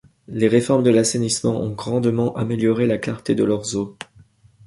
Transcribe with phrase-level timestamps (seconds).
[0.27, 3.97] Les réformes de l'assainissement ont grandement amélioré la clarté de leurs eaux.